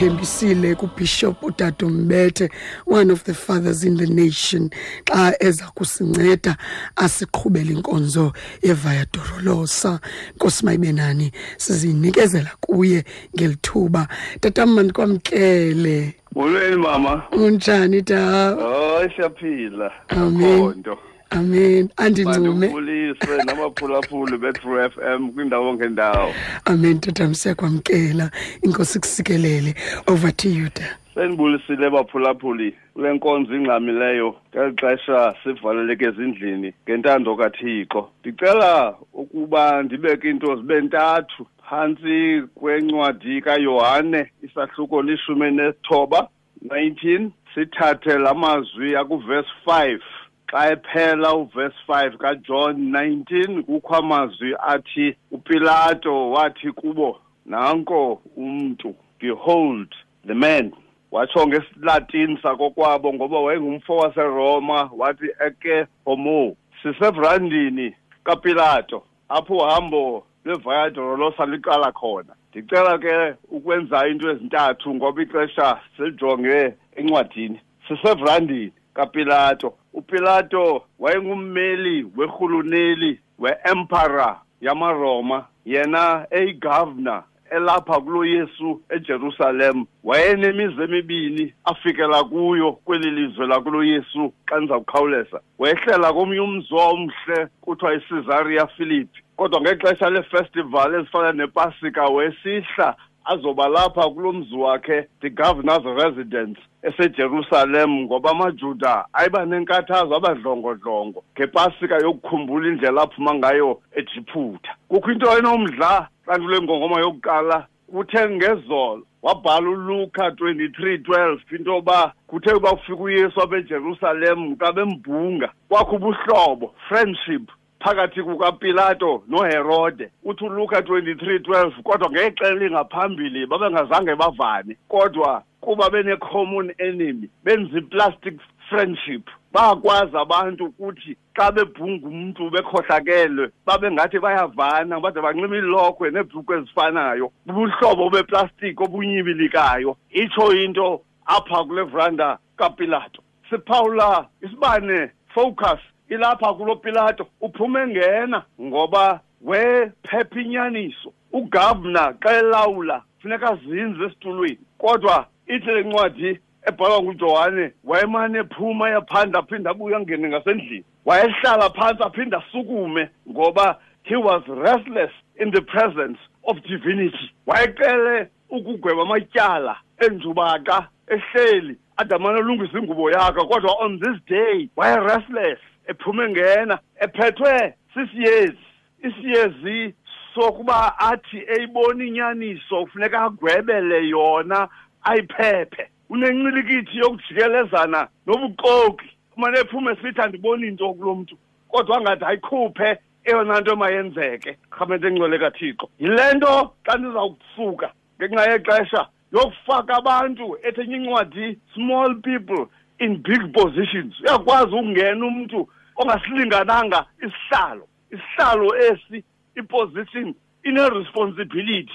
[0.00, 2.50] sikuthembisile kubishop utata Mbethe
[2.86, 4.70] one of the fathers in the nation
[5.04, 6.56] xa eza kusinceda
[6.96, 8.32] asiqhubele inkonzo
[8.62, 10.00] yevaya dorolosa
[10.36, 13.04] nkosi mayibenani sizinikezela kuye
[13.36, 14.08] ngelithuba
[14.40, 17.22] tata mandikwamkele Molweni mama.
[17.32, 19.90] unjani ta Oh siyaphila.
[20.08, 20.60] Amen.
[20.60, 20.98] Akhondo.
[21.30, 21.90] Amen.
[21.96, 22.68] Andincume.
[22.68, 26.32] Mandikhuliswe namaphulaphuli be-True FM kwindawo ngendawo.
[26.64, 28.30] amen tata msiyakwamkela
[28.62, 29.74] inkosi kusikelele.
[30.06, 38.08] Over to you ta Senibulisile baphulaphuli kule nkonzo ingxamileyo ngeli xesha sivaleleke ezindlini ngentando kaThixo.
[38.20, 46.28] Ndicela ukuba ndibeke into zibe ntathu phantsi kwencwadi kaYohane isahluko lishumi nesithoba
[46.68, 49.98] 19 sithathe lamazwi akuverse 5
[50.46, 59.88] xa ephela uverse 5 kaJohn 19 kukho amazwi athi uPilato wathi kubo nanko umuntu behold
[60.26, 60.72] the man.
[61.10, 67.94] Watsho ngesilatini sakokwabo ngoba wayengumfo waseroma wathi eke homo sisevrandini
[68.24, 72.34] kapilato apho uhambo lwevaya dolorosa liqala khona.
[72.50, 77.60] Ndicela ke ukwenza into ezintathu ngoba ixesha selijonge encwadini.
[77.88, 79.74] Sisevrandini kapilato
[80.06, 89.86] upilato wayengummeli werhuluneli we-empara yamaroma yena eyigovernor elapha kulo Yesu eJerusalem.
[90.04, 97.48] Wayenemizi emibini afikela kuyo kweli lizwe lakulo Yesu xa niza kukhawuleza wehlela komnye umzi omhle
[97.60, 105.30] kuthiwa icesaria Philippi kodwa ngexesha leefestival ezifana nepasika wesihla azoba lapha kulo mzi wakhe the
[105.30, 115.12] governor's residence eseJerusalem ngoba amaJuda ayiba nenkathazo abadlongodlongo ngepasika yokukhumbula indlela aphuma ngayo eJiphuta kukho
[115.12, 122.70] into enomdla xa kule ngongoma yokuqala kuthe ngezolo wabhala uLuka 23:12 into yoba kuthe uba
[122.70, 127.50] kufika uYesu apha eJerusalem xa bembhunga kwakho ubuhlobo friendship
[127.80, 134.76] phakathi kukaPilato noHerode uthi uLuka 23:12 kodwa ngexesha lingaphambili babengazange bavane.
[134.88, 138.34] Kodwa kuba bene common enemy benza plastic
[138.68, 139.28] friendship.
[139.52, 147.32] Bakwazi abantu ukuthi xa bebhunga umuntu bekhohlakelwe babe ngathi bayavana bade banxiba ilokhwe neebhruku ezifanayo.
[147.46, 153.22] Bubuhlobo beplastiki obunyibilikayo itsho into apha kule veranda kapilato.
[153.50, 155.80] Siphawula isibane focus.
[156.08, 164.58] Ilapha kulo pilato uphume ngena ngoba wephepha inyaniso ugavana xa elawula funeka azinze esitulweni.
[164.78, 170.84] Kodwa ithi le ncwadi ebhalwa nguJohane wayemane ephuma yaphanda aphinda abuye angene ngasendlini.
[171.04, 177.30] Wayehlala phantsi aphinda asukume ngoba he was restless in the presence of divinity.
[177.46, 185.58] Wayecele ukugweba amatyala enjubaqa ehleli adamane olungisa ingubo yakhe kodwa on this day waye restless.
[185.86, 188.58] Ephume ngena ephethwe sisiyezi.
[189.02, 189.94] Isiyezi
[190.34, 194.68] sokuba athi eyibona inyaniso kufuneka agwebele yona
[195.02, 195.90] ayiphephe.
[196.10, 201.36] Unencilikithi yokujikelezana nobuxoki umane ephume esithi andiboni into kulo mntu
[201.68, 204.56] kodwa angathi ayikhuphe eyona nto mayenzeke.
[204.70, 205.88] Rhamente engcwele kathixo.
[205.98, 212.66] Yile nto xa ndizawusuka ngenxa yexesha yokufaka abantu ethenye incwadi small people
[212.98, 214.20] in big positions.
[214.20, 217.88] Uyakwazi ukungena umntu ongasilingananga isihlalo.
[218.10, 219.24] Isihlalo esi
[219.56, 220.34] iposition
[220.64, 221.92] ine-responsibility.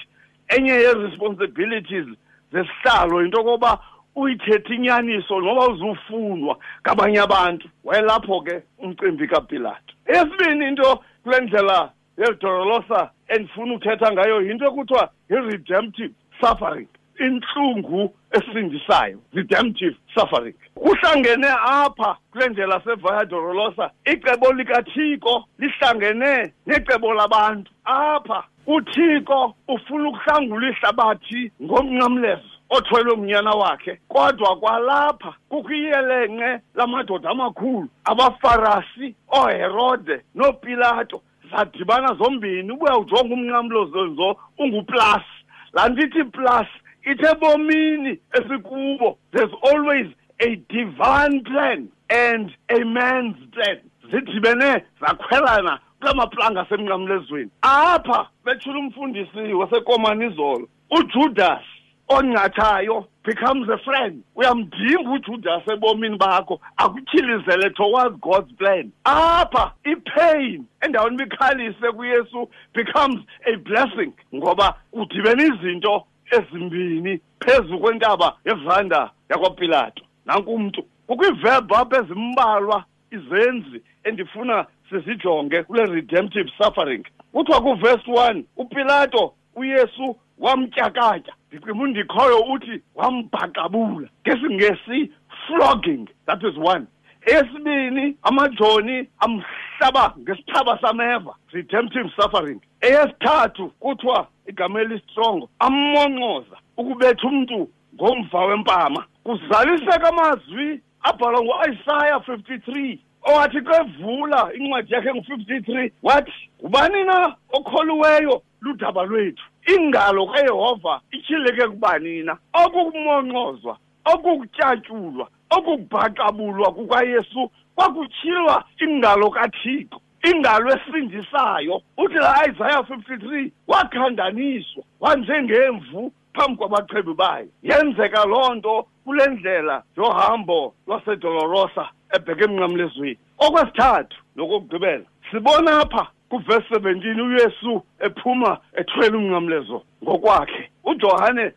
[0.48, 2.06] Enye ye-responsibilities
[2.52, 3.78] zesihlalo into yokoba
[4.16, 7.68] uyithethe inyaniso noba uzufunwa ngabanye abantu.
[7.84, 9.94] Wayelapho ke umcimbi kapilato.
[10.06, 16.88] Eyesibini into kule ndlela yelidorolosa endifuna uthetha ngayo yinto ekuthiwa yi-redemptive suffering.
[17.26, 27.72] Intlungu esindisayo redemptive suffering kuhlangene apha kule ndlela sevaya dolorosa icebo likathixo lihlangene necebo labantu.
[27.84, 37.88] Apha uthixo ufuna ukuhlangula ihlabathi ngomnqamlezo othwelwe ngunyana wakhe kodwa kwalapha kukho iyelenqe lamadoda amakhulu
[38.04, 42.72] abafarasi ooherode noopilato zadibana zombini.
[42.72, 45.26] Ubuya ujonga umnqamlozenzo unguplus.
[45.72, 46.68] Laa nto ithi plus
[47.04, 49.16] ithe bomini esikubo.
[49.32, 50.06] There's always
[50.40, 53.80] a divine plan and a man's plan.
[54.10, 57.50] Zidibene zakhwelana kula maplanga asemnqamlezweni.
[57.62, 61.62] Apha betshula umfundisi wasekomani izolo ujudas
[62.08, 64.22] ongcathayo becomes a friend.
[64.36, 68.92] Uyamdinga ujudas ebomini bakho akutyhilizele towards god's plan.
[69.04, 76.04] Apha ipain endaweni bikhalise kuyesu becomes a blessing ngoba kudibene izinto
[76.36, 80.02] ezimbini phezu kwentaba yevanda yakwapilato.
[80.26, 87.04] Nanku umntu kukho iverb apha ezimbalwa izenzi endifuna sizijonge kule redemptive suffering.
[87.32, 91.34] Kuthiwa kuverse one upilato uyesu wamtyakatya.
[91.52, 95.12] Ndicimba undikhoyo uthi wambhaqabula ngesingesi
[95.46, 96.86] flogging that is one.
[97.26, 102.60] Eyesibini amajoni amhlaba ngesithaba sameva redemptive suffering.
[102.82, 109.04] Eyesithathu kuthiwa igama elistrongo ammonqoza ukubetha umntu ngomva wempama.
[109.24, 118.42] Kuzaliseka amazwi abhalwa nguIsaiah 53 owathi xa evula incwadi yakhe ngu-53 wathi ngubani na okholiweyo
[118.60, 119.44] ludaba lwethu?
[119.74, 122.36] Ingalo kaYehova ityhileke kubani na?
[122.52, 130.01] Okukumonqozwa okukutyatyulwa okukubhaqabulwa kukaYesu kwakutyhilwa ingalo kaThixo.
[130.22, 137.48] Ingalo esindisayo uthi la Isaiah 53 wakhandaniswa wanjengemvu phambi kwabaqhebi bayo.
[137.62, 143.18] Yenzeka loo nto kule ndlela yohambo lwasedolorosa ebheke emnqamlezweni.
[143.38, 150.70] Okwesithathu lokokugqibela sibona apha kuvesi 17 uyesu ephuma ethwele umnqamlezo ngokwakhe.
[150.84, 151.52] Ujohane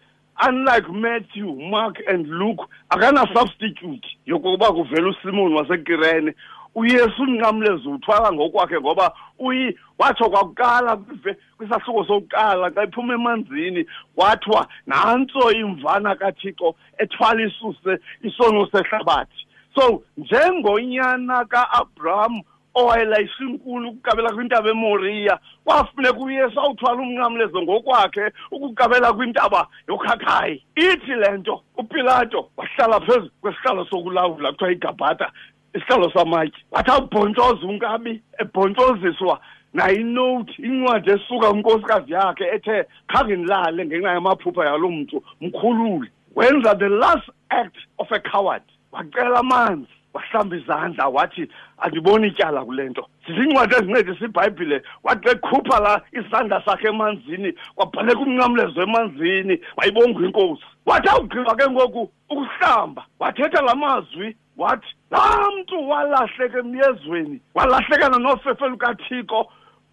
[0.47, 6.33] unlike matthew mark and luke akana-substitute yokokuba kuvela usimoni wasekirene
[6.75, 10.97] uyesu unqamlezo uthwala ngokwakhe ngoba uyi watsho kwakuqala
[11.57, 13.85] kwisahluko sokuqala xa iphuma emanzini
[14.15, 19.47] wathiwa nantso imvana kathixo ethwala isuse isono sehlabathi.
[19.75, 22.43] So njengonyana ka-abraham
[22.75, 30.63] owayelayisha inkulu ukukabela kwintaba emoriya kwafuneka uyesu awuthwala umnqamlezo ngokwakhe ukukabela kwintaba yokhakhayi.
[30.75, 35.31] Ithi le nto upilato wahlala phezu kwesihlalo sokulawula kuthiwa igabhata
[35.75, 39.39] isihlalo samatye wathi awubhontsoza unkabi ebhontsoziswa
[39.73, 46.09] nayinoti incwadi esuka kunkosikazi yakhe ethe khange ndilale ngenxa yamaphupha yalo mntu mkhulule.
[46.35, 48.63] Wenza the last act of a coward.
[48.91, 53.07] Wacela amanzi wahlamba izandla wathi andiboni ityala kule nto.
[53.27, 60.63] Zizincwadi ezincedisa ibhayibhile wathi ekhupha la isandla sakhe emanzini kwabhaleka umnqamlezo emanzini wayibonga inkosi.
[60.85, 68.67] Wathi awugqiba ke ngoku ukuhlamba wathetha la mazwi wathi laa mntu walahleka emyezweni walahlekana nofefe
[68.67, 69.47] lukathixo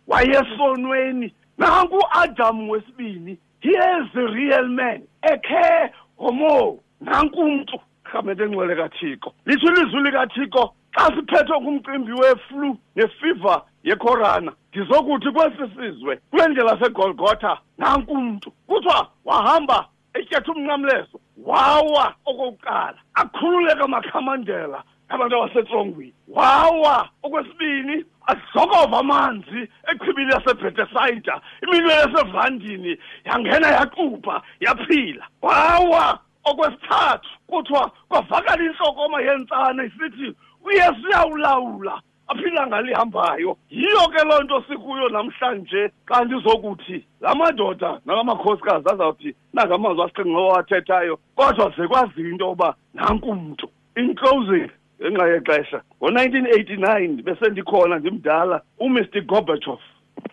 [0.06, 1.34] wayesonweni.
[1.58, 6.78] Nanku uadam wesibini he is the real man ekhe homo.
[7.00, 9.32] Nanku umntu rhamente engcwele kathixo.
[9.46, 17.58] Litsho ilizwi likathixo xa siphethwe ngumcimbi weflu nefiva yekhorana ndizokuthi kwesi sizwe kule ndlela segolgotha
[17.78, 18.50] nanku umntu.
[18.66, 21.20] Kuthiwa wahamba etyetha umnqamlezo.
[21.44, 33.68] Wawa okokuqala akhululeka makhamandela abantu abasetrongweni wawa okwesibini azokova amanzi echibini yasebhetesayida iminwe yasevandini yangena
[33.68, 35.26] yaxupha yaphila.
[35.42, 40.34] Wawa okwesithathu kuthiwa kwavakala intlokoma yentsana isithi
[40.64, 42.00] uyesu uyawulawula.
[42.32, 45.90] Aphila ngalihambayo yiyo ke loo nto sikuyo namhlanje.
[46.08, 53.34] Xa ndizokuthi la madoda nalamakhosikazi azawuthi nangamazwi asiqinqo wathethayo kodwa ze kwaziyo into yoba nanku
[53.34, 53.68] mntu.
[53.96, 54.70] In closing
[55.02, 59.78] ngenxa yexesha ngo-nineteen eighty-nine besendikhona ndimdala umr gorbachev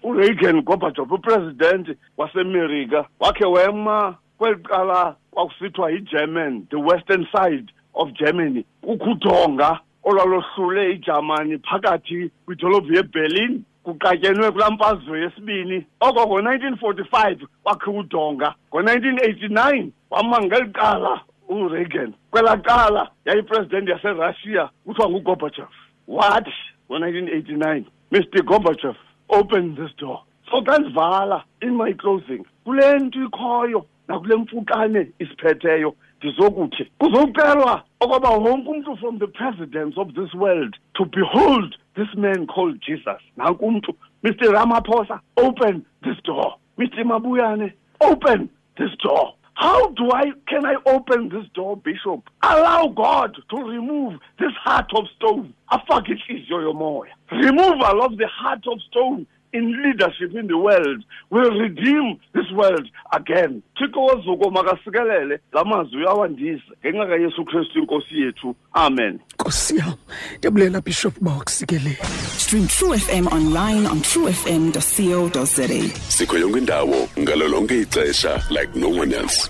[0.04, 3.06] ureagan gorbachev upresidenti wasemerika.
[3.20, 9.14] Wakhe wema kweli qala kwakusithiwa yigerman the western side of germany kukho
[10.06, 15.86] udonga olwalohlule ijamani phakathi kwidolophu yeberlin kuqatyenwe kulaa mfazwe yesibini.
[16.00, 22.14] Oko ngo-nineteen forty-five wakhe udonga ngo-nineteen eighty-nine wama ngeli qala ureagan.
[22.32, 25.68] Kwelaa qala yayipresidenti yaserussia kuthiwa ngugorbachev.
[26.08, 26.54] Wathi
[26.90, 28.96] ngo-nineteen eighty-nine mr gorbachev
[29.30, 30.24] open this door.
[30.52, 38.30] So xa ndivala in my closing kule nto ikhoyo nakule mfukane isiphetheyo ndizokuthi kuzocelwa okwaba
[38.30, 43.22] wonke umntu from the presidents of this world to behold this man called jesus.
[43.38, 46.56] Nanku umntu mr ramaphosa open this door.
[46.78, 49.34] Mr mabuyane open this door.
[49.54, 52.30] How do i can i open this door bishop?
[52.42, 55.54] Allow god to remove this heart of stone.
[56.50, 57.12] Yomoya.
[57.32, 61.04] Removal of the heart of stone in leadership in the world.
[61.32, 63.62] Will redeem this world again.
[63.78, 68.56] Thixo wozuko makasikelele la mazwi uyawandisa ngenxa kayesu kristu inkosi yethu.
[68.74, 69.20] Amen.
[69.34, 69.94] Nkosi yam
[70.38, 71.98] ndiyabulela bishop uba wakusikelele
[72.38, 75.68] Stream True FM online on truefm.co.za.
[76.10, 79.50] sikho yonke indawo ngalo lonke ixesha like no one else.